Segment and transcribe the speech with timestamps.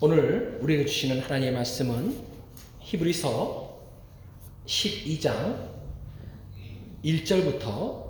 [0.00, 2.16] 오늘 우리에게 주시는 하나님의 말씀은
[2.78, 3.80] 히브리서
[4.64, 5.68] 12장
[7.04, 8.06] 1절부터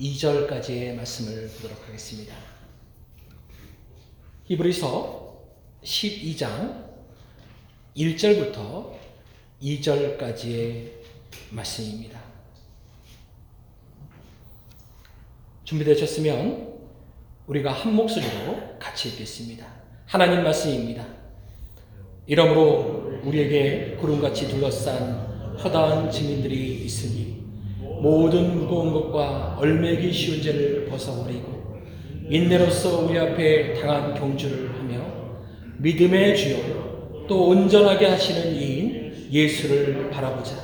[0.00, 2.34] 2절까지의 말씀을 보도록 하겠습니다.
[4.44, 5.44] 히브리서
[5.82, 6.86] 12장
[7.94, 8.94] 1절부터
[9.60, 10.90] 2절까지의
[11.50, 12.18] 말씀입니다.
[15.64, 16.78] 준비되셨으면
[17.46, 19.77] 우리가 한 목소리로 같이 읽겠습니다.
[20.08, 21.04] 하나님 말씀입니다.
[22.26, 27.42] 이러므로 우리에게 구름같이 둘러싼 허다한 증인들이 있으니
[28.00, 31.76] 모든 무거운 것과 얼매기 쉬운 죄를 벗어버리고
[32.30, 34.98] 인내로서 우리 앞에 당한 경주를 하며
[35.76, 40.56] 믿음의 주요 또 온전하게 하시는 이인 예수를 바라보자.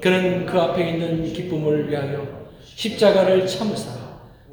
[0.00, 3.90] 그는 그 앞에 있는 기쁨을 위하여 십자가를 참으사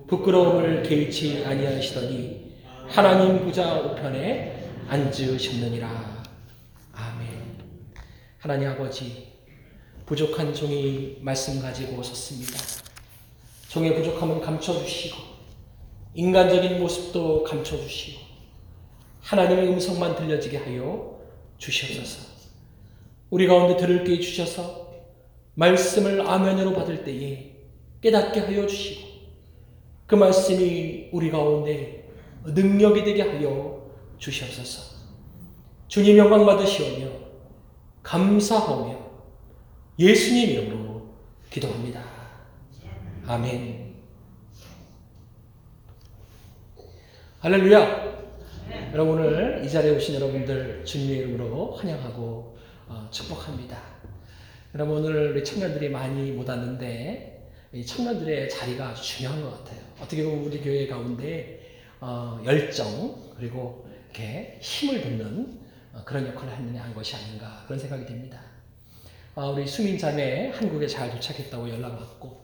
[0.07, 2.48] 부끄러움을 개의치 아니하시더니
[2.89, 6.23] 하나님 부자 우편에 앉으셨느니라.
[6.91, 7.29] 아멘.
[8.39, 9.27] 하나님 아버지,
[10.07, 12.57] 부족한 종이 말씀 가지고 섰습니다.
[13.67, 15.17] 종의 부족함은 감춰주시고,
[16.15, 18.21] 인간적인 모습도 감춰주시고,
[19.21, 21.19] 하나님의 음성만 들려지게 하여
[21.59, 22.27] 주시옵소서.
[23.29, 24.89] 우리 가운데 들을 게 주셔서
[25.53, 27.51] 말씀을 아멘으로 받을 때에
[28.01, 29.07] 깨닫게 하여 주시고,
[30.07, 31.98] 그 말씀이 우리 가운데
[32.53, 34.97] 능력이 되게 하여 주시옵소서.
[35.87, 37.07] 주님 영광 받으시오며
[38.03, 38.99] 감사하며
[39.97, 41.09] 예수님 이름으로
[41.49, 42.03] 기도합니다.
[43.27, 43.95] 아멘.
[47.39, 48.09] 할렐루야.
[48.93, 53.77] 여러분 오늘 이 자리에 오신 여러분들 주님의 이름으로 환영하고 어, 축복합니다.
[54.75, 59.79] 여러분 오늘 우리 청년들이 많이 못 왔는데 이 청년들의 자리가 중요한 것 같아요.
[60.01, 61.58] 어떻게 보면 우리 교회 가운데
[62.01, 65.59] 어, 열정 그리고 이렇게 힘을 붓는
[65.93, 68.39] 어, 그런 역할을 하는 것이 아닌가 그런 생각이 듭니다.
[69.35, 72.41] 어, 우리 수민 자매 한국에 잘 도착했다고 연락 왔고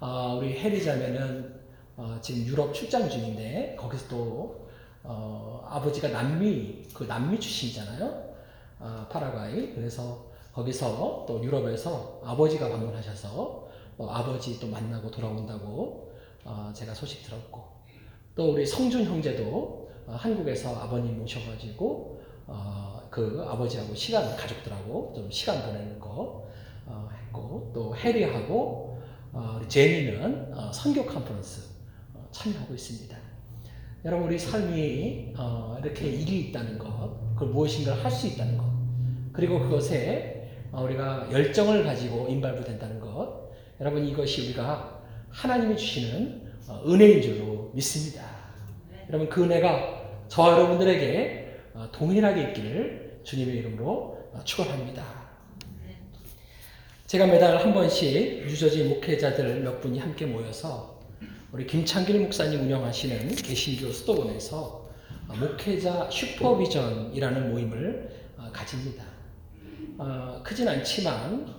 [0.00, 1.62] 어, 우리 해리 자매는
[1.96, 4.68] 어, 지금 유럽 출장 중인데 거기서 또
[5.02, 8.34] 어, 아버지가 남미 그 남미 출신이잖아요.
[8.78, 13.68] 어, 파라과이 그래서 거기서 또 유럽에서 아버지가 방문하셔서
[13.98, 16.12] 어, 아버지 또 만나고 돌아온다고
[16.44, 17.73] 어, 제가 소식 들었고
[18.34, 25.62] 또 우리 성준 형제도 어, 한국에서 아버님 모셔가지고 어, 그 아버지하고 시간 가족들하고 좀 시간
[25.64, 26.46] 보내는 거
[26.86, 29.00] 어, 했고 또 해리하고
[29.32, 31.62] 어, 제니는 어, 선교 컨퍼런스
[32.14, 33.16] 어, 참여하고 있습니다.
[34.04, 38.64] 여러분 우리 삶이 어, 이렇게 일이 있다는 것, 그걸 무엇인가를 할 수 있다는 것,
[39.32, 43.48] 그리고 그것에 어, 우리가 열정을 가지고 인발부된다는 것,
[43.80, 48.24] 여러분 이것이 우리가 하나님이 주시는 어, 은혜인 줄로 믿습니다.
[49.08, 55.04] 여러분 그 은혜가 저와 여러분들에게 어, 동일하게 있기를 주님의 이름으로 어, 축원합니다.
[57.06, 61.00] 제가 매달 한 번씩 유저지 목회자들 몇 분이 함께 모여서
[61.52, 64.88] 우리 김창길 목사님 운영하시는 개신교 수도원에서
[65.28, 68.08] 어, 목회자 슈퍼비전이라는 모임을
[68.38, 69.04] 어, 가집니다.
[69.98, 71.54] 어, 크진 않지만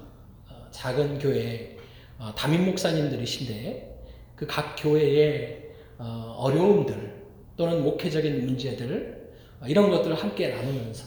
[0.49, 1.77] 어, 작은 교회
[2.17, 3.91] 어, 담임 목사님들이신데
[4.35, 5.64] 그 각 교회의
[5.97, 7.23] 어, 어려움들
[7.57, 11.05] 또는 목회적인 문제들 어, 이런 것들을 함께 나누면서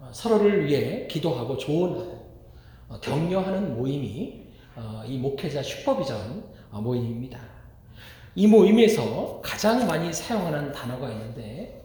[0.00, 2.18] 어, 서로를 위해 기도하고 조언하고
[2.88, 4.46] 어, 격려하는 모임이
[4.76, 7.38] 어, 이 목회자 슈퍼비전 어, 모임입니다.
[8.34, 11.84] 이 모임에서 가장 많이 사용하는 단어가 있는데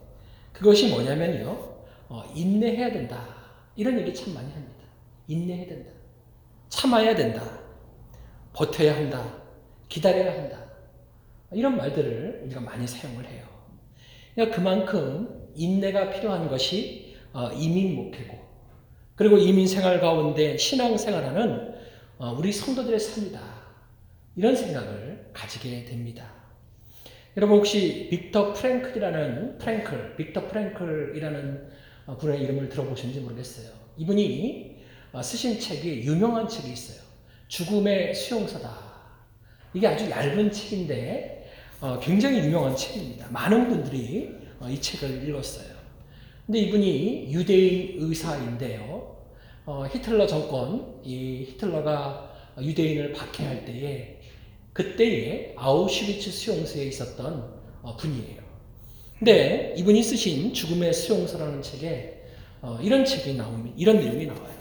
[0.51, 1.73] 그것이 뭐냐면요.
[2.09, 3.25] 어, 인내해야 된다.
[3.75, 4.83] 이런 얘기 참 많이 합니다.
[5.27, 5.91] 인내해야 된다.
[6.69, 7.41] 참아야 된다.
[8.53, 9.25] 버텨야 한다.
[9.89, 10.62] 기다려야 한다.
[11.55, 13.43] 이런 말들을 우리가 많이 사용을 해요.
[14.33, 18.37] 그러니까 그만큼 인내가 필요한 것이 어, 이민 목회고
[19.15, 21.73] 그리고 이민 생활 가운데 신앙 생활하는
[22.17, 23.41] 어, 우리 성도들의 삶이다.
[24.35, 26.31] 이런 생각을 가지게 됩니다.
[27.37, 31.69] 여러분 혹시 빅터 프랭클이라는 프랭클, 빅터 프랭클이라는
[32.05, 33.71] 어, 분의 이름을 들어보셨는지 모르겠어요.
[33.97, 34.83] 이분이
[35.13, 37.03] 어, 쓰신 책이 유명한 책이 있어요.
[37.47, 38.93] 죽음의 수용소다.
[39.73, 41.32] 이게 아주 얇은 책인데
[41.83, 43.27] 어, 굉장히 유명한 책입니다.
[43.29, 44.29] 많은 분들이
[44.61, 45.67] 어, 이 책을 읽었어요.
[46.45, 49.17] 근데 이분이 유대인 의사인데요.
[49.65, 52.31] 어, 히틀러 정권, 이 히틀러가
[52.61, 54.21] 유대인을 박해할 때에
[54.71, 58.41] 그때에 아우슈비츠 수용소에 있었던 어, 분이에요.
[59.19, 62.23] 근데 이분이 쓰신 죽음의 수용소라는 책에
[62.61, 63.75] 어, 이런 책이 나옵니다.
[63.77, 64.53] 이런 내용이 나와요.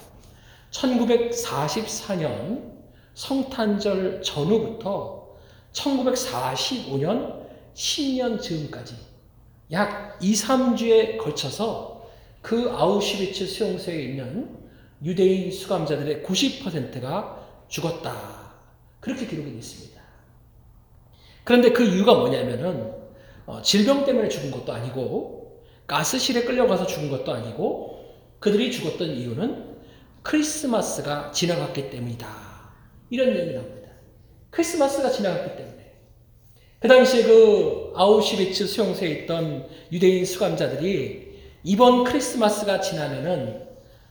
[0.73, 2.73] 1944년
[3.15, 5.22] 성탄절 전후부터
[5.73, 8.95] 1945년 신년 즈음까지
[9.73, 12.11] 약 2, 3주에 걸쳐서
[12.43, 14.59] 그 아우슈비츠 수용소에 있는
[15.03, 18.53] 유대인 수감자들의 90%가 죽었다.
[19.01, 20.03] 그렇게 기록이 되어 있습니다.
[21.45, 22.93] 그런데 그 이유가 뭐냐면은
[23.47, 28.05] 어, 질병 때문에 죽은 것도 아니고 가스실에 끌려가서 죽은 것도 아니고
[28.39, 29.73] 그들이 죽었던 이유는
[30.23, 32.29] 크리스마스가 지나갔기 때문이다.
[33.11, 33.82] 이런 내용이 나옵니다.
[34.53, 35.93] 크리스마스가 지나갔기 때문에.
[36.79, 41.33] 그 당시에 그 아우슈비츠 수용소에 있던 유대인 수감자들이
[41.65, 43.63] 이번 크리스마스가 지나면은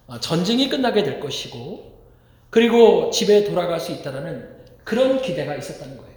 [0.07, 1.99] 어, 전쟁이 끝나게 될 것이고
[2.49, 4.49] 그리고 집에 돌아갈 수 있다라는
[4.83, 6.11] 그런 기대가 있었다는 거예요.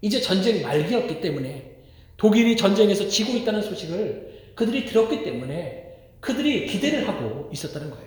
[0.00, 1.76] 이제 전쟁 말기였기 때문에
[2.16, 8.06] 독일이 전쟁에서 지고 있다는 소식을 그들이 들었기 때문에 그들이 기대를 하고 있었다는 거예요.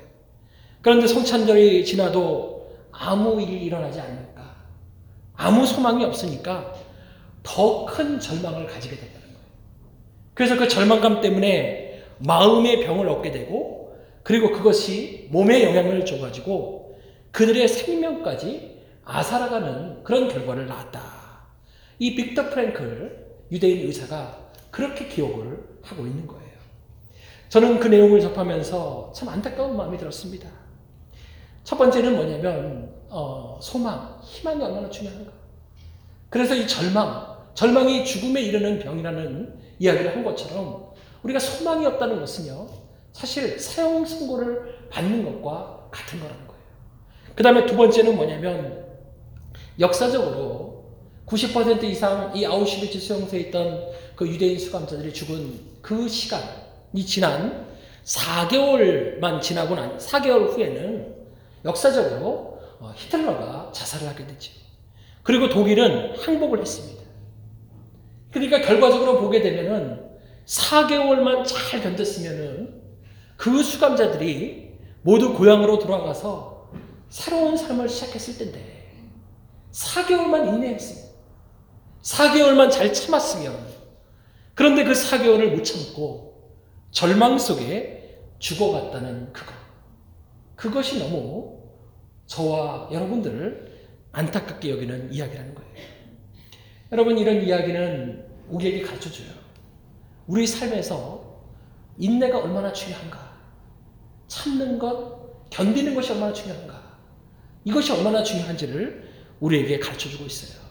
[0.81, 4.24] 그런데 성찬절이 지나도 아무 일이 일어나지 않으니까
[5.35, 6.73] 아무 소망이 없으니까
[7.43, 9.47] 더 큰 절망을 가지게 됐다는 거예요.
[10.33, 16.97] 그래서 그 절망감 때문에 마음의 병을 얻게 되고 그리고 그것이 몸에 영향을 줘가지고
[17.31, 21.01] 그들의 생명까지 아살아가는 그런 결과를 낳았다.
[21.99, 24.37] 이 빅터 프랭클 유대인 의사가
[24.71, 26.45] 그렇게 기억을 하고 있는 거예요.
[27.49, 30.49] 저는 그 내용을 접하면서 참 안타까운 마음이 들었습니다.
[31.63, 35.31] 첫 번째는 뭐냐면 어, 소망, 희망이 얼마나 중요한가.
[36.29, 40.91] 그래서 이 절망, 절망이 죽음에 이르는 병이라는 이야기를 한 것처럼
[41.23, 42.67] 우리가 소망이 없다는 것은요,
[43.13, 46.61] 사실 사형 선고를 받는 것과 같은 거라는 거예요.
[47.35, 48.85] 그 다음에 두 번째는 뭐냐면
[49.79, 50.83] 역사적으로
[51.25, 57.65] 90% 이상 이 아우슈비츠 수용소에 있던 그 유대인 수감자들이 죽은 그 시간이 지난
[58.03, 61.15] 4개월만 지나고 난 4개월 후에는
[61.63, 62.54] 역사적으로 어,
[62.95, 64.51] 히틀러가 자살을 하게 되죠.
[65.23, 67.03] 그리고 독일은 항복을 했습니다.
[68.31, 70.05] 그러니까 결과적으로 보게 되면은
[70.45, 72.81] 4개월만 잘 견뎠으면은
[73.37, 76.69] 그 수감자들이 모두 고향으로 돌아가서
[77.09, 78.91] 새로운 삶을 시작했을 텐데
[79.71, 81.15] 4개월만 인내했습니다.
[82.01, 83.55] 4개월만 잘 참았으면
[84.53, 86.53] 그런데 그 4개월을 못 참고
[86.91, 89.53] 절망 속에 죽어갔다는 그것.
[90.55, 91.54] 그것이 너무
[92.27, 93.73] 저와 여러분들을
[94.11, 95.71] 안타깝게 여기는 이야기라는 거예요.
[96.91, 99.27] 여러분 이런 이야기는 우리에게 가르쳐줘요.
[100.27, 101.43] 우리 삶에서
[101.97, 103.35] 인내가 얼마나 중요한가.
[104.27, 106.99] 참는 것, 견디는 것이 얼마나 중요한가.
[107.63, 110.63] 이것이 얼마나 중요한지를 우리에게 가르쳐주고 있어요.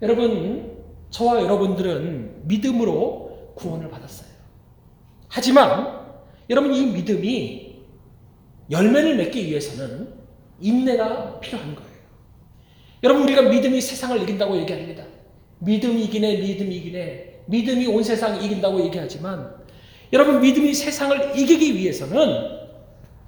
[0.00, 4.28] 여러분, 저와 여러분들은 믿음으로 구원을 받았어요.
[5.28, 6.02] 하지만
[6.50, 7.82] 여러분 이 믿음이
[8.70, 10.21] 열매를 맺기 위해서는
[10.60, 11.90] 인내가 필요한 거예요.
[13.02, 15.04] 여러분 우리가 믿음이 세상을 이긴다고 얘기합니다.
[15.58, 19.54] 믿음이 이기네, 믿음이 이기네, 믿음이 온 세상을 이긴다고 얘기하지만
[20.12, 22.60] 여러분 믿음이 세상을 이기기 위해서는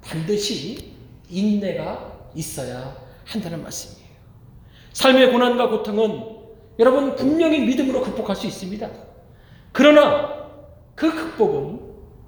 [0.01, 0.93] 반드시
[1.29, 2.95] 인내가 있어야
[3.25, 4.05] 한다는 말씀이에요.
[4.93, 6.35] 삶의 고난과 고통은
[6.79, 8.89] 여러분 분명히 믿음으로 극복할 수 있습니다.
[9.71, 10.45] 그러나
[10.95, 11.79] 그 극복은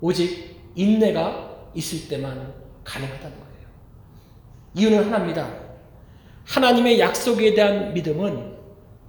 [0.02, 2.54] 오직 인내가 있을 때만
[2.84, 3.47] 가능하다는 거예요.
[4.76, 5.68] 이유는 하나입니다.
[6.46, 8.54] 하나님의 약속에 대한 믿음은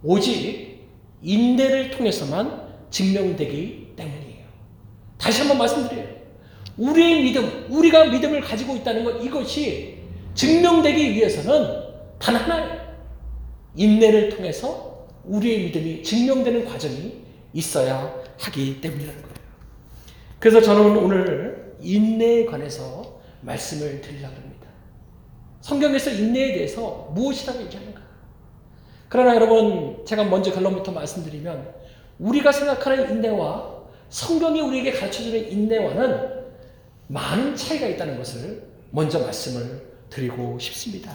[0.02, 0.88] 오직
[1.22, 4.44] 인내를 통해서만 증명되기 때문이에요.
[5.18, 6.08] 다시 한번 말씀드려요.
[6.76, 9.98] 우리의 믿음, 우리가 믿음을 가지고 있다는 것, 이것이
[10.34, 11.82] 증명되기 위해서는
[12.18, 12.78] 단 하나예요.
[13.74, 19.34] 인내를 통해서 우리의 믿음이 증명되는 과정이 있어야 하기 때문이라는 거예요.
[20.38, 24.47] 그래서 저는 오늘 인내에 관해서 말씀을 드리려고 합니다.
[25.60, 28.00] 성경에서 인내에 대해서 무엇이라고 얘기하는가?
[29.08, 31.74] 그러나 여러분, 제가 먼저 결론부터 말씀드리면,
[32.18, 36.38] 우리가 생각하는 인내와 성경이 우리에게 가르쳐주는 인내와는
[37.08, 41.12] 많은 차이가 있다는 것을 먼저 말씀을 드리고 싶습니다.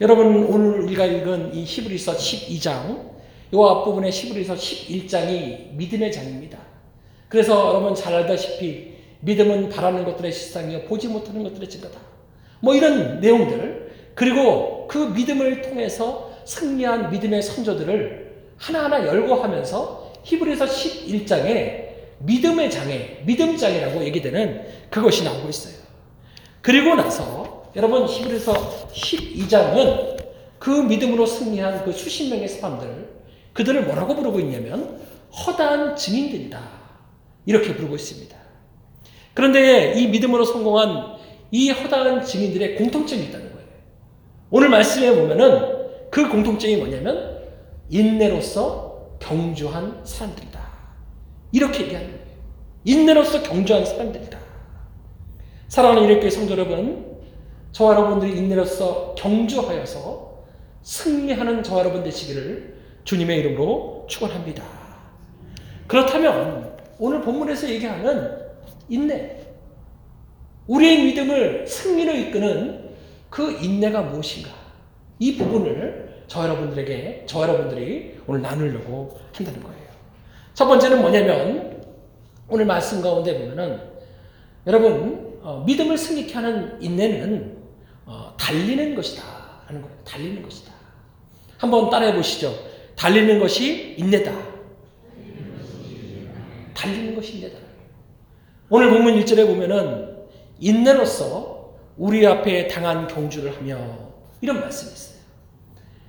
[0.00, 3.12] 여러분 오늘 우리가 읽은 이 히브리서 12장
[3.52, 6.58] 이 앞부분의 히브리서 11장이 믿음의 장입니다.
[7.28, 12.00] 그래서 여러분 잘 알다시피 믿음은 바라는 것들의 실상이요 보지 못하는 것들의 증거다.
[12.62, 21.82] 뭐 이런 내용들 그리고 그 믿음을 통해서 승리한 믿음의 선조들을 하나하나 열거하면서 히브리서 11장에
[22.18, 25.74] 믿음의 장애, 믿음장이라고 얘기되는 그것이 나오고 있어요.
[26.60, 30.22] 그리고 나서 여러분 히브리서 12장은
[30.60, 33.08] 그 믿음으로 승리한 그 수십 명의 사람들
[33.54, 35.00] 그들을 뭐라고 부르고 있냐면
[35.32, 36.60] 허다한 증인들이다.
[37.46, 38.36] 이렇게 부르고 있습니다.
[39.34, 41.11] 그런데 이 믿음으로 성공한
[41.52, 43.68] 이 허다한 증인들의 공통점이 있다는 거예요.
[44.50, 47.40] 오늘 말씀에 보면은 그 공통점이 뭐냐면
[47.90, 50.60] 인내로서 경주한 사람들이다.
[51.52, 52.22] 이렇게 얘기하는 거예요.
[52.84, 54.38] 인내로서 경주한 사람들이다.
[55.68, 57.20] 사랑하는 이렇게 성도 여러분,
[57.72, 60.44] 저와 여러분들이 인내로서 경주하여서
[60.82, 64.64] 승리하는 저와 여러분 되시기를 주님의 이름으로 축원합니다.
[65.86, 68.38] 그렇다면 오늘 본문에서 얘기하는
[68.88, 69.41] 인내,
[70.72, 72.92] 우리의 믿음을 승리로 이끄는
[73.28, 74.50] 그 인내가 무엇인가?
[75.18, 79.82] 이 부분을 저 여러분들에게, 저 여러분들이 오늘 나누려고 한다는 거예요.
[80.54, 81.82] 첫 번째는 뭐냐면,
[82.48, 83.80] 오늘 말씀 가운데 보면은,
[84.66, 87.58] 여러분, 어, 믿음을 승리케 하는 인내는
[88.06, 89.22] 어, 달리는 것이다.
[89.66, 89.96] 하는 거예요.
[90.04, 90.72] 달리는 것이다.
[91.58, 92.54] 한번 따라해 보시죠.
[92.96, 94.32] 달리는 것이 인내다.
[96.74, 97.58] 달리는 것이 인내다.
[98.70, 100.11] 오늘 본문 1절에 보면은
[100.62, 103.76] 인내로서 우리 앞에 당한 경주를 하며
[104.40, 105.18] 이런 말씀이 있어요.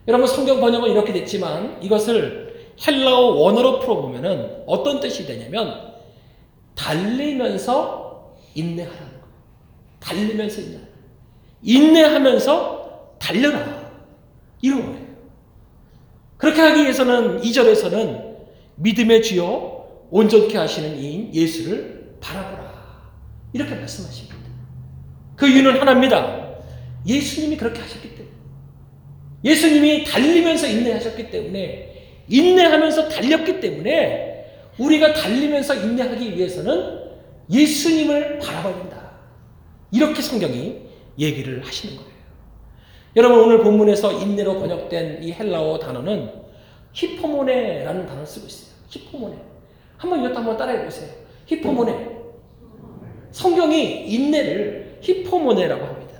[0.08, 5.94] 여러분 성경 번역은 이렇게 됐지만 이것을 헬라어 원어로 풀어보면은 어떤 뜻이 되냐면
[6.76, 9.24] 달리면서 인내하라는 거예요.
[10.00, 10.80] 달리면서 인내.
[11.64, 13.92] 인내하면서 달려라.
[14.62, 15.08] 이런 거예요.
[16.38, 18.36] 그렇게 하기 위해서는 2절에서는
[18.76, 22.74] 믿음의 주여 온전케 하시는 이인 예수를 바라보라.
[23.54, 24.43] 이렇게 말씀하십니다.
[25.44, 26.54] 그 이유는 하나입니다.
[27.06, 28.34] 예수님이 그렇게 하셨기 때문에.
[29.44, 34.46] 예수님이 달리면서 인내하셨기 때문에, 인내하면서 달렸기 때문에,
[34.78, 36.98] 우리가 달리면서 인내하기 위해서는
[37.52, 39.12] 예수님을 바라봐야 된다.
[39.92, 40.78] 이렇게 성경이
[41.20, 42.14] 얘기를 하시는 거예요.
[43.18, 46.32] 여러분, 오늘 본문에서 인내로 번역된 이 헬라어 단어는
[46.94, 48.76] 히포모네라는 단어를 쓰고 있어요.
[48.88, 49.36] 히포모네.
[49.98, 51.10] 한번 이것도 한번 따라해 보세요.
[51.48, 52.14] 히포모네.
[53.32, 56.14] 성경이 인내를 히포모네라고 합니다.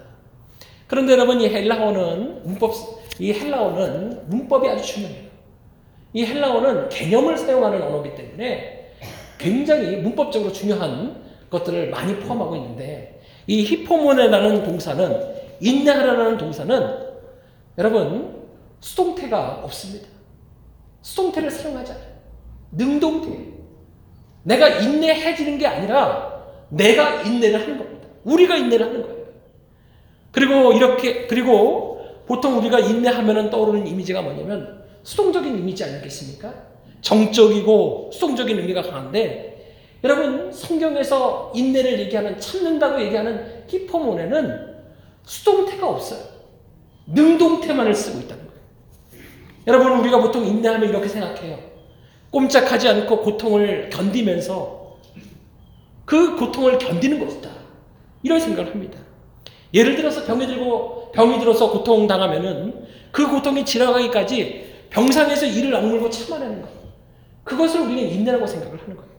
[0.88, 2.74] 그런데 여러분 이 헬라어는 문법
[3.20, 5.24] 이 헬라어는 문법이 아주 중요해요.
[6.14, 8.92] 이 헬라어는 개념을 사용하는 언어이기 때문에
[9.40, 17.00] 굉장히 문법적으로 중요한 것들을 많이 포함하고 있는데 이 히포모네라는 동사는 인내하라는 동사는
[17.78, 18.44] 여러분
[18.80, 20.08] 수동태가 없습니다.
[21.02, 22.14] 수동태를 사용하지 않아요.
[22.72, 23.54] 능동태.
[24.44, 27.93] 내가 인내해지는 게 아니라 내가 인내를 하는 겁니다.
[28.24, 29.24] 우리가 인내를 하는 거예요.
[30.32, 36.54] 그리고 이렇게 그리고 보통 우리가 인내하면은 떠오르는 이미지가 뭐냐면 수동적인 이미지 아니겠습니까?
[37.02, 39.54] 정적이고 수동적인 의미가 강한데
[40.04, 44.74] 여러분 성경에서 인내를 얘기하는 참는다고 얘기하는 히포모네는
[45.24, 46.22] 수동태가 없어요.
[47.08, 48.64] 능동태만을 쓰고 있다는 거예요.
[49.68, 51.60] 여러분 우리가 보통 인내하면 이렇게 생각해요.
[52.32, 54.98] 꼼짝하지 않고 고통을 견디면서
[56.06, 57.63] 그 고통을 견디는 것이다.
[58.24, 59.00] 이런 생각을 합니다.
[59.74, 66.62] 예를 들어서 병이 들고 병이 들어서 고통 당하면은 그 고통이 지나가기까지 병상에서 이를 악물고 참아내는
[66.62, 66.70] 것.
[67.44, 69.12] 그것을 우리는 인내라고 생각을 하는 거예요.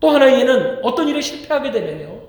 [0.00, 2.20] 또 하나에는 어떤 일에 실패하게 되면요.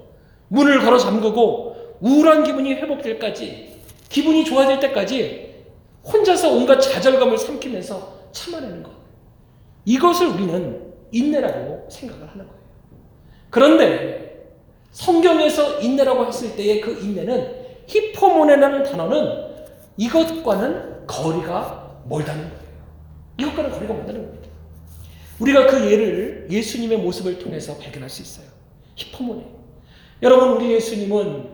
[0.49, 5.55] 문을 걸어 잠그고 우울한 기분이 회복될까지 기분이 좋아질 때까지
[6.05, 8.91] 혼자서 온갖 좌절감을 삼키면서 참아내는 것.
[9.85, 12.61] 이것을 우리는 인내라고 생각을 하는 거예요.
[13.49, 14.24] 그런데
[14.95, 17.53] 성경에서 인내라고 했을 때의 그 인내는
[17.85, 19.45] 히포모네라는 단어는
[19.97, 22.65] 이것과는 거리가 멀다는 거예요.
[23.37, 24.49] 이것과는 거리가 멀다는 겁니다.
[25.39, 28.47] 우리가 그 예를 예수님의 모습을 통해서 발견할 수 있어요.
[28.95, 29.45] 히포모네.
[30.23, 31.49] 여러분, 우리 예수님은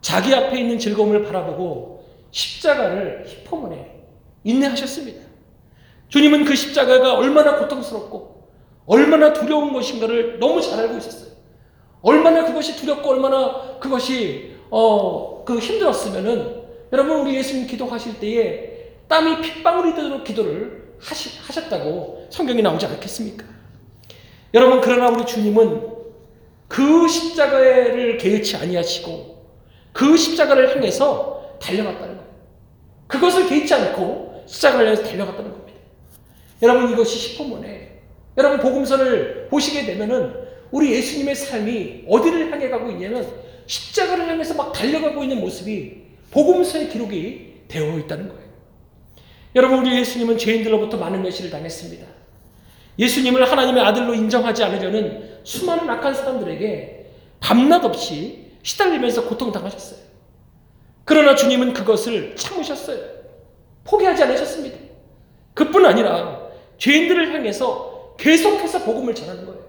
[0.00, 4.02] 자기 앞에 있는 즐거움을 바라보고 십자가를 히포모네
[4.42, 5.22] 인내하셨습니다.
[6.08, 8.50] 주님은 그 십자가가 얼마나 고통스럽고
[8.86, 11.23] 얼마나 두려운 것인가를 너무 잘 알고 있었어요.
[12.04, 19.94] 얼마나 그것이 두렵고 얼마나 그것이 어, 그 힘들었으면은 여러분 우리 예수님 기도하실 때에 땀이 핏방울이
[19.94, 23.46] 되도록 기도를 하시, 하셨다고 성경이 나오지 않겠습니까?
[24.52, 25.94] 여러분 그러나 우리 주님은
[26.68, 29.42] 그 십자가를 개의치 아니하시고
[29.92, 32.30] 그 십자가를 향해서 달려갔다는 거예요.
[33.06, 35.78] 그것을 개의치 않고 십자가를 향해서 달려갔다는 겁니다.
[36.60, 38.02] 여러분 이것이 시포문에
[38.36, 40.43] 여러분 복음서를 보시게 되면은
[40.74, 43.24] 우리 예수님의 삶이 어디를 향해 가고 있냐면
[43.64, 46.02] 십자가를 향해서 막 달려가고 있는 모습이
[46.32, 48.42] 복음서의 기록이 되어 있다는 거예요.
[49.54, 52.04] 여러분 우리 예수님은 죄인들로부터 많은 멸시를 당했습니다.
[52.98, 57.06] 예수님을 하나님의 아들로 인정하지 않으려는 수많은 악한 사람들에게
[57.38, 60.00] 밤낮 없이 시달리면서 고통당하셨어요.
[61.04, 62.98] 그러나 주님은 그것을 참으셨어요.
[63.84, 64.76] 포기하지 않으셨습니다.
[65.54, 69.63] 그뿐 아니라 죄인들을 향해서 계속해서 복음을 전하는 거예요.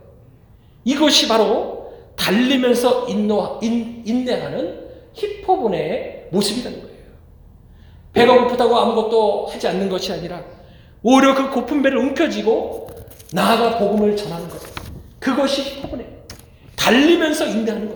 [0.86, 6.96] 이것이 바로 달리면서 인노, 인, 인내하는 히포본의 모습이라는 거예요.
[8.14, 10.42] 배가 고프다고 아무것도 하지 않는 것이 아니라
[11.04, 12.88] 오히려 그 고픈 배를 움켜쥐고
[13.34, 14.60] 나아가 복음을 전하는 것.
[15.20, 16.06] 그것이 히포본의
[16.76, 17.96] 달리면서 인내하는 것.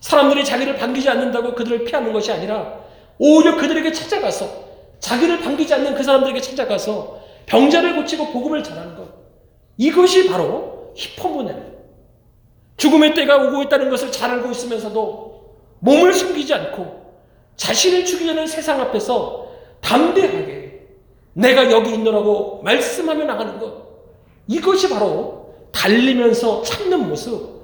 [0.00, 2.78] 사람들이 자기를 반기지 않는다고 그들을 피하는 것이 아니라
[3.18, 4.66] 오히려 그들에게 찾아가서
[5.00, 9.08] 자기를 반기지 않는 그 사람들에게 찾아가서 병자를 고치고 복음을 전하는 것.
[9.78, 11.65] 이것이 바로 히퍼모네는
[12.76, 17.06] 죽음의 때가 오고 있다는 것을 잘 알고 있으면서도 몸을 숨기지 않고
[17.56, 20.86] 자신을 죽이려는 세상 앞에서 담대하게
[21.32, 23.86] 내가 여기 있노라고 말씀하며 나가는 것.
[24.48, 27.56] 이것이 바로 달리면서 참는 모습.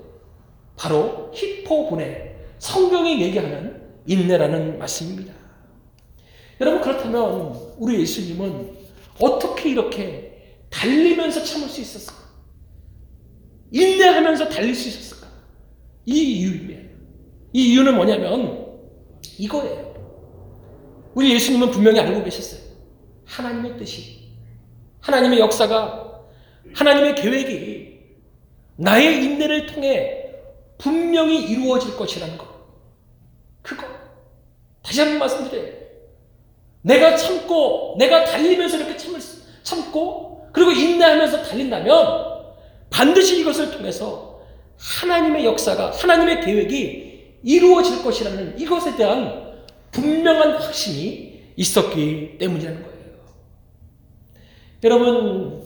[0.76, 5.32] 바로 히포분의 성경이 얘기하는 인내라는 말씀입니다.
[6.60, 8.76] 여러분 그렇다면 우리 예수님은
[9.20, 12.21] 어떻게 이렇게 달리면서 참을 수 있었을까?
[13.72, 15.28] 인내하면서 달릴 수 있었을까?
[16.06, 16.82] 이 이유입니다.
[17.54, 18.66] 이 이유는 뭐냐면
[19.38, 19.92] 이거예요.
[21.14, 22.60] 우리 예수님은 분명히 알고 계셨어요.
[23.26, 24.28] 하나님의 뜻이,
[25.00, 26.20] 하나님의 역사가,
[26.74, 27.98] 하나님의 계획이
[28.76, 30.18] 나의 인내를 통해
[30.78, 32.46] 분명히 이루어질 것이라는 것.
[33.62, 33.84] 그거.
[34.82, 35.72] 다시 한 번 말씀드려요.
[36.82, 39.20] 내가 참고, 내가 달리면서 이렇게 참을,
[39.62, 42.31] 참고, 그리고 인내하면서 달린다면
[42.92, 44.42] 반드시 이것을 통해서
[44.76, 49.52] 하나님의 역사가, 하나님의 계획이 이루어질 것이라는 이것에 대한
[49.90, 52.92] 분명한 확신이 있었기 때문이라는 거예요.
[54.84, 55.62] 여러분,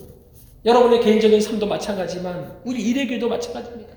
[0.65, 3.95] 여러분의 개인적인 삶도 마찬가지지만 우리 일에게도 마찬가지입니다.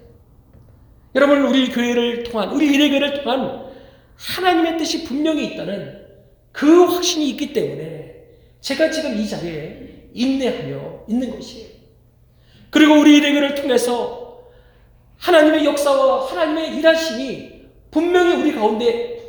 [1.15, 3.69] 여러분, 우리 교회를 통한, 우리 일회교를 통한
[4.15, 6.05] 하나님의 뜻이 분명히 있다는
[6.51, 8.15] 그 확신이 있기 때문에
[8.61, 11.68] 제가 지금 이 자리에 인내하며 있는 것이에요.
[12.69, 14.43] 그리고 우리 일회교를 통해서
[15.17, 19.19] 하나님의 역사와 하나님의 일하심이 분명히 우리 가운데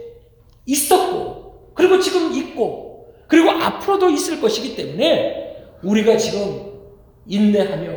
[0.66, 6.80] 있었고, 그리고 지금 있고, 그리고 앞으로도 있을 것이기 때문에 우리가 지금
[7.26, 7.90] 인내하며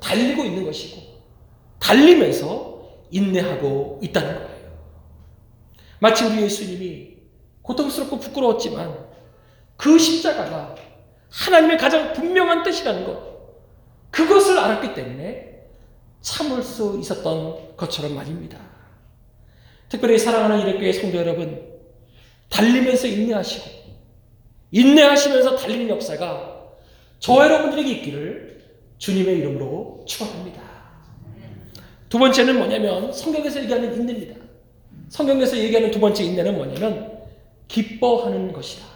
[0.00, 1.00] 달리고 있는 것이고,
[1.78, 4.60] 달리면서 인내하고 있다는 거예요.
[5.98, 7.16] 마치 우리 예수님이
[7.62, 9.10] 고통스럽고 부끄러웠지만
[9.76, 10.74] 그 십자가가
[11.30, 13.29] 하나님의 가장 분명한 뜻이라는 것,
[14.10, 15.66] 그것을 알았기 때문에
[16.20, 18.58] 참을 수 있었던 것처럼 말입니다.
[19.88, 21.68] 특별히 사랑하는 이력교회 성도 여러분,
[22.48, 23.70] 달리면서 인내하시고,
[24.70, 26.60] 인내하시면서 달리는 역사가
[27.18, 28.64] 저 여러분들에게 있기를
[28.98, 30.60] 주님의 이름으로 축원합니다.
[32.08, 34.40] 두 번째는 뭐냐면 성경에서 얘기하는 인내입니다.
[35.08, 37.20] 성경에서 얘기하는 두 번째 인내는 뭐냐면
[37.68, 38.86] 기뻐하는 것이다.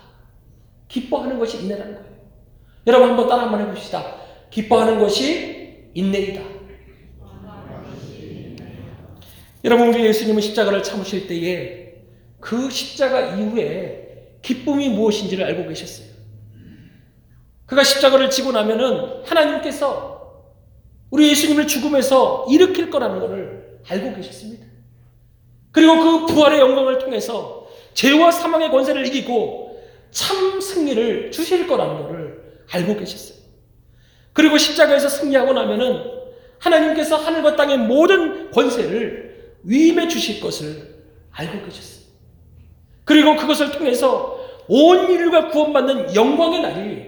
[0.89, 2.15] 기뻐하는 것이 인내라는 거예요.
[2.87, 4.24] 여러분 한번 따라 한번 해봅시다.
[4.55, 6.41] 기뻐하는 것이 인내이다.
[9.65, 11.95] 여러분 우리 예수님은 십자가를 참으실 때에
[12.39, 16.07] 그 십자가 이후에 기쁨이 무엇인지를 알고 계셨어요.
[17.67, 20.45] 그가 십자가를 지고 나면은 하나님께서
[21.11, 24.67] 우리 예수님을 죽음에서 일으킬 거라는 것을 알고 계셨습니다.
[25.73, 32.97] 그리고 그 부활의 영광을 통해서 죄와 사망의 권세를 이기고 참 승리를 주실 거라는 것을 알고
[32.99, 33.34] 계셨어요.
[34.35, 36.03] 그리고 십자가에서 승리하고 나면은
[36.59, 40.95] 하나님께서 하늘과 땅의 모든 권세를 위임해 주실 것을
[41.31, 42.05] 알고 계셨어요.
[43.05, 47.07] 그리고 그것을 통해서 온 인류가 구원받는 영광의 날이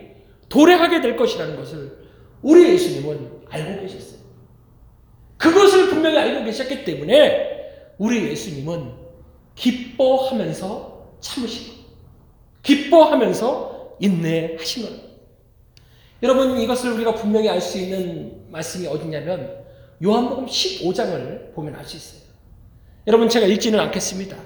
[0.49, 1.99] 도래하게 될 것이라는 것을
[2.43, 4.21] 우리 예수님은 알고 계셨어요.
[5.37, 8.93] 그것을 분명히 알고 계셨기 때문에 우리 예수님은
[9.55, 11.77] 기뻐하면서 참으시고
[12.63, 15.06] 기뻐하면서 인내하신 겁니다.
[16.23, 19.65] 여러분 이것을 우리가 분명히 알 수 있는 말씀이 어디냐면
[20.03, 22.21] 요한복음 15장을 보면 알 수 있어요.
[23.07, 24.37] 여러분 제가 읽지는 않겠습니다.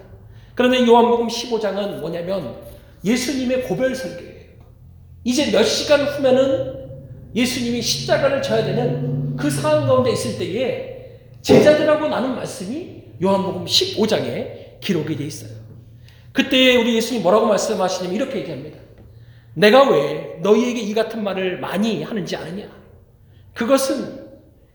[0.55, 2.57] 그런데 요한복음 15장은 뭐냐면
[3.05, 4.31] 예수님의 고별 설교예요.
[5.25, 6.91] 이제 몇 시간 후면은
[7.35, 15.17] 예수님이 십자가를 져야 되는 그 상황 가운데 있을 때에 제자들하고 나눈 말씀이 요한복음 15장에 기록이
[15.17, 15.51] 되어 있어요.
[16.33, 18.79] 그때 우리 예수님 뭐라고 말씀하시냐면 이렇게 얘기합니다.
[19.61, 22.67] 내가 왜 너희에게 이 같은 말을 많이 하는지 아느냐?
[23.53, 24.27] 그것은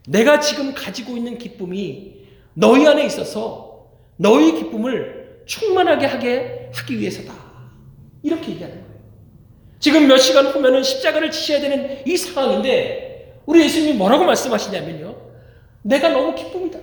[0.07, 2.13] 내가 지금 가지고 있는 기쁨이
[2.53, 7.33] 너희 안에 있어서 너희 기쁨을 충만하게 하게 하기 위해서다.
[8.21, 8.95] 이렇게 얘기하는 거예요.
[9.79, 15.15] 지금 몇 시간 후면은 십자가를 지셔야 되는 이 상황인데 우리 예수님이 뭐라고 말씀하시냐면요.
[15.81, 16.77] 내가 너무 기쁨이다.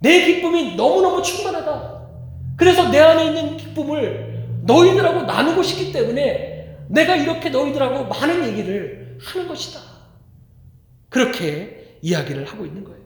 [0.00, 2.08] 내 기쁨이 너무너무 충만하다.
[2.56, 6.51] 그래서 내 안에 있는 기쁨을 너희들하고 나누고 싶기 때문에
[6.88, 9.80] 내가 이렇게 너희들하고 많은 얘기를 하는 것이다.
[11.08, 13.00] 그렇게 이야기를 하고 있는 거예요.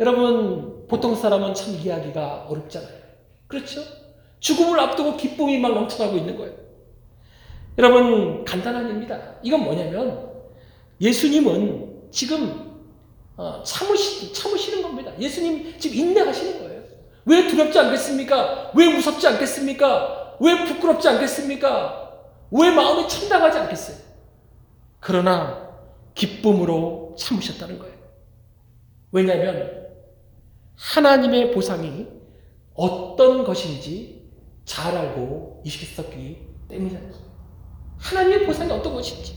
[0.00, 2.98] 여러분, 보통 사람은 참 이야기가 어렵잖아요.
[3.46, 3.82] 그렇죠?
[4.40, 6.68] 죽음을 앞두고 기쁨이 막 넘쳐나고 있는 거예요.
[7.78, 9.36] 여러분 간단한 입니다.
[9.42, 10.30] 이건 뭐냐면
[11.00, 12.68] 예수님은 지금
[13.36, 15.12] 어, 참으시, 참으시는 겁니다.
[15.18, 16.82] 예수님 지금 인내하시는 거예요.
[17.24, 18.72] 왜 두렵지 않겠습니까?
[18.74, 20.36] 왜 무섭지 않겠습니까?
[20.40, 22.07] 왜 부끄럽지 않겠습니까?
[22.50, 23.96] 왜 마음이 참담하지 않겠어요?
[25.00, 25.68] 그러나
[26.14, 27.94] 기쁨으로 참으셨다는 거예요.
[29.12, 29.86] 왜냐하면
[30.76, 32.06] 하나님의 보상이
[32.74, 34.28] 어떤 것인지
[34.64, 37.12] 잘 알고 있었기 때문이잖아요.
[37.98, 39.36] 하나님의 보상이 어떤 것인지.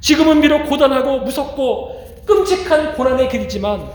[0.00, 3.88] 지금은 비록 고단하고 무섭고 끔찍한 고난의 길이지만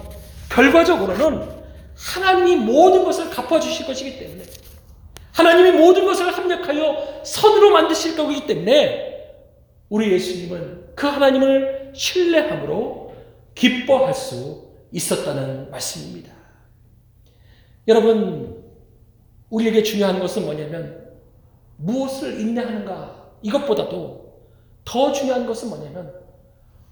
[0.49, 1.49] 결과적으로는
[1.95, 4.43] 하나님이 모든 것을 갚아주실 것이기 때문에
[5.41, 9.35] 하나님이 모든 것을 합력하여 선으로 만드실 거기 때문에
[9.89, 13.15] 우리 예수님은 그 하나님을 신뢰함으로
[13.55, 16.31] 기뻐할 수 있었다는 말씀입니다.
[17.87, 18.63] 여러분,
[19.49, 21.09] 우리에게 중요한 것은 뭐냐면
[21.77, 24.41] 무엇을 인내하는가 이것보다도
[24.85, 26.13] 더 중요한 것은 뭐냐면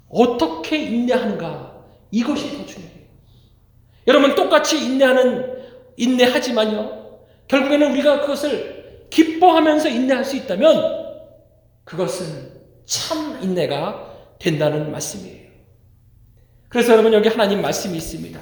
[0.10, 3.00] 어떻게 인내하는가 이것이 더 중요해요.
[4.08, 5.60] 여러분 똑같이 인내하는
[5.96, 6.99] 인내하지만요.
[7.50, 11.08] 결국에는 우리가 그것을 기뻐하면서 인내할 수 있다면
[11.84, 12.52] 그것은
[12.86, 15.50] 참 인내가 된다는 말씀이에요.
[16.70, 18.40] 그래서 여러분 여기 하나님 말씀이 있습니다.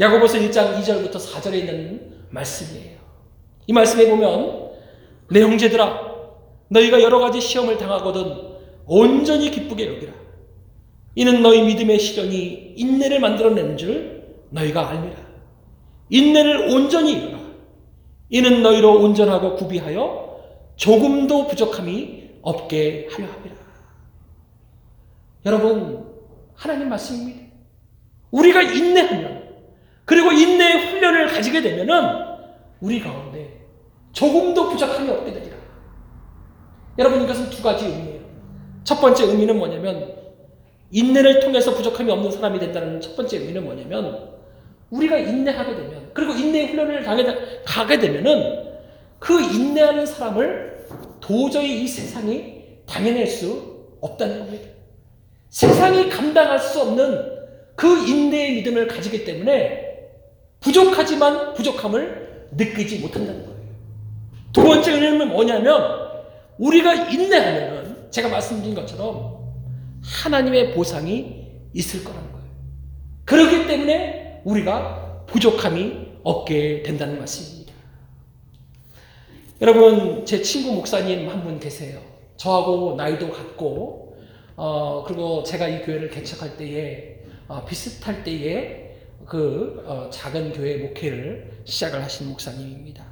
[0.00, 2.98] 야고보서 1장 2절부터 4절에 있는 말씀이에요.
[3.66, 4.70] 이 말씀에 보면
[5.30, 6.12] 내 형제들아
[6.68, 8.52] 너희가 여러 가지 시험을 당하거든
[8.86, 10.12] 온전히 기쁘게 여기라.
[11.14, 15.16] 이는 너희 믿음의 시련이 인내를 만들어내는 줄 너희가 알미라.
[16.08, 17.41] 인내를 온전히 이루라.
[18.32, 20.40] 이는 너희로 온전하고 구비하여
[20.76, 23.54] 조금도 부족함이 없게 하려 함이라.
[25.44, 26.06] 여러분,
[26.54, 27.52] 하나님 말씀입니다.
[28.30, 29.50] 우리가 인내하면,
[30.06, 32.38] 그리고 인내의 훈련을 가지게 되면은
[32.80, 33.66] 우리 가운데
[34.12, 35.56] 조금도 부족함이 없게 되리라.
[36.98, 38.22] 여러분, 이것은 두 가지 의미예요.
[38.82, 40.16] 첫 번째 의미는 뭐냐면,
[40.90, 44.31] 인내를 통해서 부족함이 없는 사람이 된다는 첫 번째 의미는 뭐냐면,
[44.92, 47.24] 우리가 인내하게 되면, 그리고 인내의 훈련을 당해,
[47.64, 48.72] 가게 되면은,
[49.18, 50.86] 그 인내하는 사람을
[51.20, 54.68] 도저히 이 세상이 당해낼 수 없다는 겁니다.
[55.48, 57.32] 세상이 감당할 수 없는
[57.74, 60.10] 그 인내의 믿음을 가지기 때문에
[60.60, 63.62] 부족하지만 부족함을 느끼지 못한다는 거예요.
[64.52, 65.80] 두 번째 은혜는 뭐냐면
[66.58, 69.54] 우리가 인내하면은 제가 말씀드린 것처럼
[70.02, 72.46] 하나님의 보상이 있을 거라는 거예요.
[73.24, 77.72] 그렇기 때문에 우리가 부족함이 없게 된다는 말씀입니다.
[79.60, 82.00] 여러분, 제 친구 목사님 한 분 계세요.
[82.36, 84.16] 저하고 나이도 같고,
[84.56, 91.62] 어, 그리고 제가 이 교회를 개척할 때에, 어, 비슷할 때에 그 어, 작은 교회 목회를
[91.64, 93.04] 시작을 하신 목사님입니다.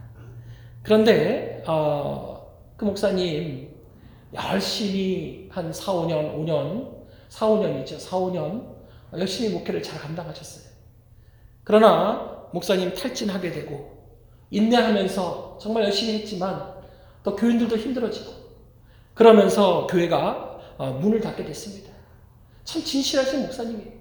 [0.83, 3.69] 그런데, 어, 그 목사님
[4.35, 6.89] 열심히 한 4, 5년, 5년,
[7.29, 7.99] 4, 5년이죠.
[7.99, 8.65] 4, 5년
[9.17, 10.70] 열심히 목회를 잘 감당하셨어요.
[11.71, 13.97] 그러나 목사님 탈진하게 되고
[14.51, 16.75] 인내하면서 정말 열심히 했지만
[17.23, 18.33] 또 교인들도 힘들어지고
[19.15, 21.93] 그러면서 교회가 어, 문을 닫게 됐습니다.
[22.65, 23.93] 참 진실하신 목사님이에요.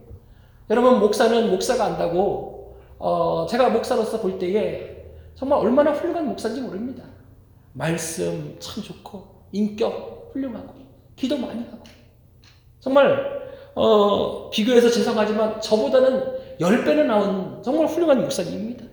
[0.72, 5.06] 여러분 목사는 목사가 안다고 어, 제가 목사로서 볼 때에
[5.36, 7.04] 정말 얼마나 훌륭한 목사인지 모릅니다.
[7.74, 10.74] 말씀 참 좋고 인격 훌륭하고
[11.16, 11.84] 기도 많이 하고
[12.80, 18.86] 정말 어, 비교해서 죄송하지만 저보다는 10배는 나온 정말 훌륭한 목사님입니다.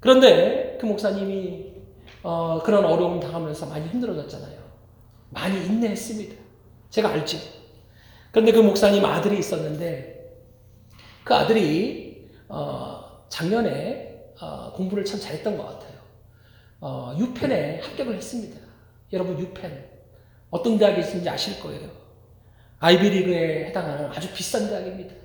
[0.00, 1.72] 그런데 그 목사님이
[2.22, 4.58] 어, 그런 어려움 당하면서 많이 힘들어졌잖아요.
[5.30, 6.34] 많이 인내했습니다.
[6.90, 7.38] 제가 알죠.
[8.30, 10.38] 그런데 그 목사님 아들이 있었는데
[11.24, 15.98] 그 아들이 어, 작년에 어, 공부를 참 잘했던 것 같아요.
[16.80, 18.60] 어, 유펜에 합격을 했습니다.
[19.12, 19.88] 여러분 유펜
[20.50, 21.88] 어떤 대학에 있는지 아실 거예요.
[22.78, 25.23] 아이비리그에 해당하는 아주 비싼 대학입니다.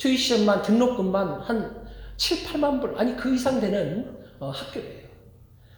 [0.00, 1.86] 튜이션만 등록금만 한
[2.16, 5.08] 7, 8만 불 아니 그 이상 되는 어, 학교예요.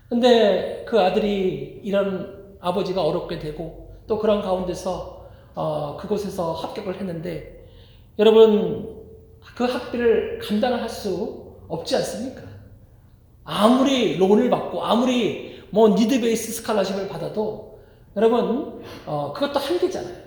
[0.08, 7.66] 근데 그 아들이 이런 아버지가 어렵게 되고 또 그런 가운데서 어, 그곳에서 합격을 했는데
[8.18, 9.02] 여러분
[9.56, 12.42] 그 학비를 감당을 할수 없지 않습니까?
[13.44, 17.80] 아무리 loan을 받고 아무리 뭐 니드 베이스 스칼라십을 받아도
[18.16, 20.22] 여러분 어, 그것도 한계잖아요.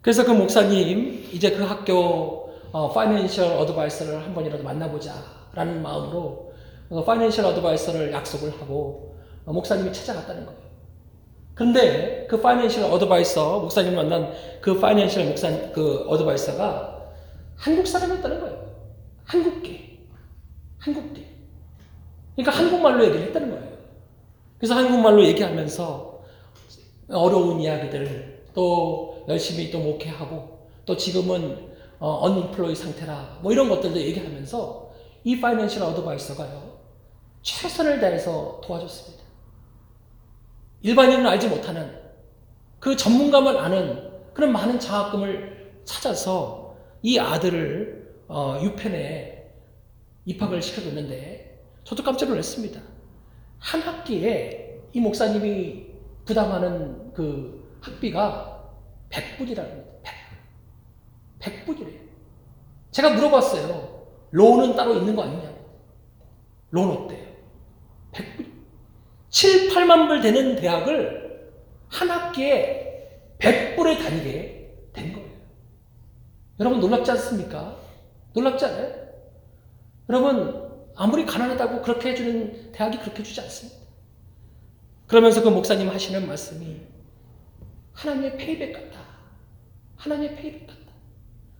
[0.00, 2.43] 그래서 그 목사님 이제 그 학교
[2.74, 6.52] 어, financial advisor를 한 번이라도 만나보자라는 마음으로
[6.90, 10.60] 어, financial advisor를 약속을 하고 어, 목사님이 찾아갔다는 거예요.
[11.54, 17.12] 근데 그 파이낸셜 어드바이서 목사님 만난 그 파이낸셜 목사 그 어드바이서가
[17.54, 18.74] 한국 사람이었다는 거예요.
[19.22, 20.00] 한국계,
[20.78, 21.28] 한국계.
[22.34, 23.68] 그러니까 한국말로 얘기를 했다는 거예요.
[24.58, 26.24] 그래서 한국말로 얘기하면서
[27.10, 31.73] 어려운 이야기들 또 열심히 또 목회하고 또 지금은
[32.04, 34.92] 어, 언플로이 상태라 뭐 이런 것들도 얘기하면서
[35.24, 36.78] 이 파이낸셜 어드바이서가요.
[37.40, 39.24] 최선을 다해서 도와줬습니다.
[40.82, 41.98] 일반인은 알지 못하는
[42.78, 49.50] 그 전문가만 아는 그런 많은 장학금을 찾아서 이 아들을 어, 유펜에
[50.26, 52.82] 입학을 시켜줬는데 저도 깜짝 놀랐습니다.
[53.58, 55.86] 한 학기에 이 목사님이
[56.26, 58.62] 부담하는 그 학비가
[59.08, 59.93] 100불이라는 겁니다.
[61.44, 62.00] 100, 100불이래요.
[62.90, 64.06] 제가 물어봤어요.
[64.30, 65.54] 론은 따로 있는 거 아니냐고.
[66.70, 67.26] 론 어때요?
[68.12, 68.46] 100불.
[69.28, 71.52] 7, 8만 불 되는 대학을
[71.88, 75.28] 한 학기에 100불에 다니게 된 거예요.
[76.60, 77.76] 여러분 놀랍지 않습니까?
[78.32, 79.04] 놀랍지 않아요?
[80.08, 83.80] 여러분 아무리 가난하다고 그렇게 해주는 대학이 그렇게 주지 않습니다.
[85.06, 86.80] 그러면서 그 목사님 하시는 말씀이
[87.92, 89.04] 하나님의 payback 같다.
[89.96, 90.83] 하나님의 payback 같다.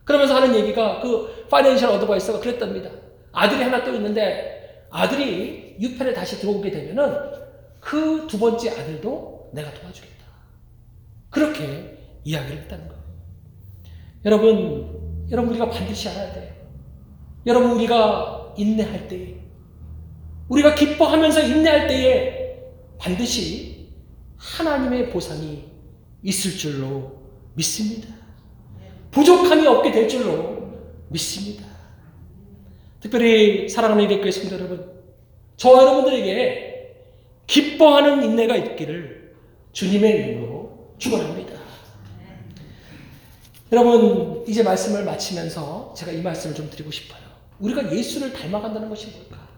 [0.04, 2.90] 그러면서 하는 얘기가 그 financial advisor가 그랬답니다.
[3.32, 7.32] 아들이 하나 또 있는데 아들이 UPenn에 다시 들어오게 되면은
[7.80, 10.24] 그 두 번째 아들도 내가 도와주겠다.
[11.30, 13.02] 그렇게 이야기를 했다는 거예요.
[14.24, 16.52] 여러분, 여러분 우리가 반드시 알아야 돼요.
[17.46, 19.36] 여러분 우리가 인내할 때에
[20.48, 22.62] 우리가 기뻐하면서 인내할 때에
[22.98, 23.90] 반드시
[24.36, 25.64] 하나님의 보상이
[26.22, 27.18] 있을 줄로
[27.54, 28.08] 믿습니다.
[29.14, 30.72] 부족함이 없게 될 줄로
[31.08, 31.64] 믿습니다.
[33.00, 34.92] 특별히 사랑하는 이대교회 성도 여러분,
[35.56, 36.96] 저 여러분들에게
[37.46, 39.34] 기뻐하는 인내가 있기를
[39.72, 41.54] 주님의 이름으로 축원합니다.
[43.72, 47.20] 여러분 이제 말씀을 마치면서 제가 이 말씀을 좀 드리고 싶어요.
[47.60, 49.48] 우리가 예수를 닮아간다는 것이 뭘까?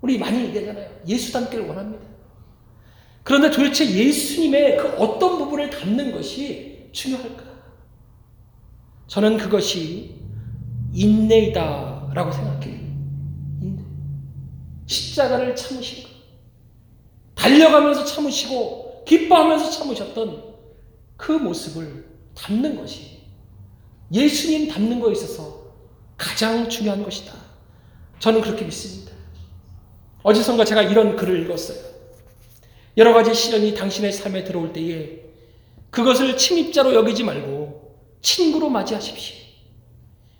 [0.00, 0.90] 우리 많이 얘기하잖아요.
[1.08, 2.04] 예수 닮기를 원합니다.
[3.22, 7.53] 그런데 도대체 예수님의 그 어떤 부분을 닮는 것이 중요할까?
[9.06, 10.14] 저는 그것이
[10.92, 12.74] 인내이다라고 생각해요.
[13.60, 13.82] 인내.
[14.86, 16.10] 십자가를 참으신 것.
[17.34, 20.42] 달려가면서 참으시고 기뻐하면서 참으셨던
[21.16, 23.20] 그 모습을 담는 것이
[24.12, 25.64] 예수님 담는 거에 있어서
[26.16, 27.34] 가장 중요한 것이다.
[28.18, 29.12] 저는 그렇게 믿습니다.
[30.22, 31.78] 어디선가 제가 이런 글을 읽었어요.
[32.96, 35.20] 여러 가지 시련이 당신의 삶에 들어올 때에
[35.90, 37.53] 그것을 침입자로 여기지 말고
[38.24, 39.36] 친구로 맞이하십시오.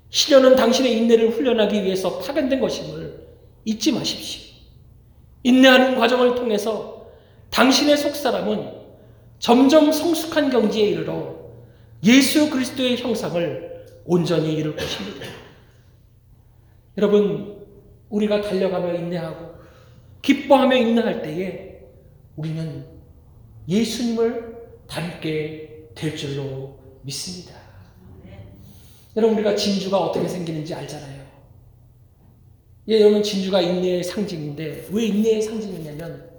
[0.08, 3.26] 시련은 당신의 인내를 훈련하기 위해서 파견된 것임을
[3.64, 4.54] 잊지 마십시오.
[5.42, 7.08] 인내하는 과정을 통해서
[7.50, 8.72] 당신의 속사람은
[9.38, 11.36] 점점 성숙한 경지에 이르러
[12.02, 15.26] 예수 그리스도의 형상을 온전히 이룰 것입니다.
[16.96, 17.66] 여러분,
[18.08, 19.54] 우리가 달려가며 인내하고
[20.22, 21.80] 기뻐하며 인내할 때에
[22.36, 22.86] 우리는
[23.68, 24.54] 예수님을
[24.86, 27.63] 닮게 될 줄로 믿습니다.
[29.16, 31.24] 여러분, 우리가 진주가 어떻게 생기는지 알잖아요.
[32.88, 36.30] 예, 여러분, 진주가 인내의 상징인데, 왜 인내의 상징이냐면,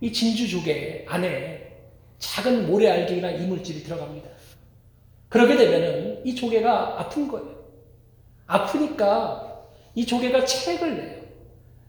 [0.00, 1.66] 이 진주 조개 안에
[2.18, 4.28] 작은 모래 알갱이나 이물질이 들어갑니다.
[5.28, 7.56] 그러게 되면은 이 조개가 아픈 거예요.
[8.46, 11.22] 아프니까 이 조개가 체액을 내요.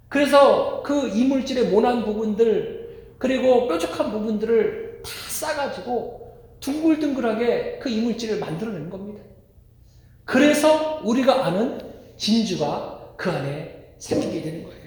[0.10, 9.22] 그래서 그 이물질의 모난 부분들 그리고 뾰족한 부분들을 다 싸가지고 둥글둥글하게 그 이물질을 만들어내는 겁니다.
[10.28, 11.80] 그래서 우리가 아는
[12.18, 14.78] 진주가 그 안에 생기게 되는 거예요.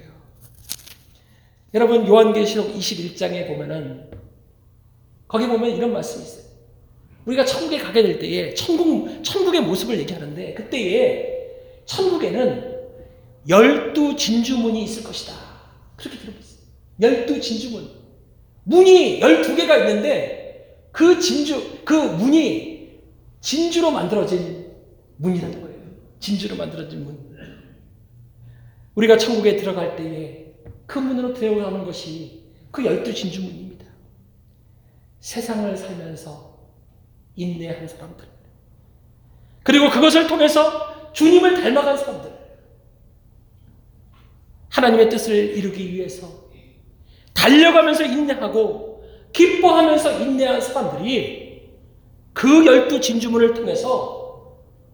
[1.72, 4.10] 여러분 요한계시록 21장에 보면은
[5.26, 6.44] 거기 보면 이런 말씀이 있어요.
[7.24, 11.38] 우리가 천국에 가게 될 때에 천국 천국의 모습을 얘기하는데 그때에
[11.86, 12.78] 천국에는
[13.48, 15.32] 열두 진주문이 있을 것이다.
[15.96, 16.58] 그렇게 들어있어요.
[17.00, 17.88] 열두 진주문.
[18.64, 22.90] 문이 열두 개가 있는데 그 진주 그 문이
[23.40, 24.59] 진주로 만들어진
[25.20, 25.80] 문이라는 거예요.
[26.18, 27.30] 진주로 만들어진 문.
[28.94, 30.54] 우리가 천국에 들어갈 때에
[30.86, 33.86] 그 문으로 들어가는 것이 그 열두 진주문입니다.
[35.20, 36.58] 세상을 살면서
[37.36, 38.26] 인내한 사람들.
[39.62, 42.30] 그리고 그것을 통해서 주님을 닮아간 사람들.
[44.70, 46.28] 하나님의 뜻을 이루기 위해서
[47.34, 51.70] 달려가면서 인내하고 기뻐하면서 인내한 사람들이
[52.32, 54.19] 그 열두 진주문을 통해서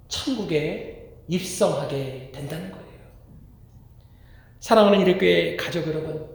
[0.09, 2.87] 천국에 입성하게 된다는 거예요.
[4.61, 6.29] 사랑하는 이래교회 가족 여러분,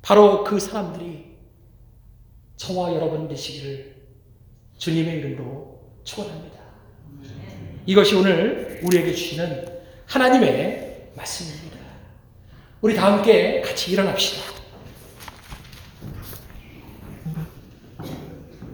[0.00, 1.36] 바로 그 사람들이
[2.56, 3.96] 저와 여러분 되시기를
[4.78, 6.60] 주님의 이름으로 축원합니다.
[7.86, 11.78] 이것이 오늘 우리에게 주시는 하나님의 말씀입니다.
[12.80, 14.51] 우리 다 함께 같이 일어납시다.